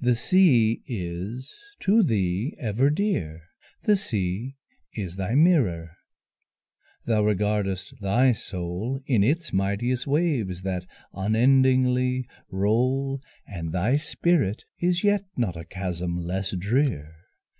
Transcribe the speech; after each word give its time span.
the 0.00 0.16
sea 0.16 0.82
is 0.88 1.54
to 1.78 2.02
thee 2.02 2.56
ever 2.58 2.90
dear! 2.90 3.44
The 3.84 3.94
sea 3.96 4.56
is 4.94 5.14
thy 5.14 5.36
mirror, 5.36 5.96
thou 7.06 7.22
regardest 7.22 7.94
thy 8.00 8.32
soul 8.32 8.98
In 9.06 9.22
its 9.22 9.52
mighteous 9.52 10.08
waves 10.08 10.62
that 10.62 10.86
unendingly 11.14 12.26
roll, 12.50 13.22
And 13.46 13.70
thy 13.70 13.94
spirit 13.96 14.64
is 14.80 15.04
yet 15.04 15.22
not 15.36 15.56
a 15.56 15.62
chasm 15.64 16.18
less 16.18 16.50
drear. 16.56 17.14